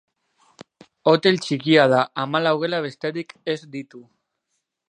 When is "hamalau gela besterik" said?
2.23-3.37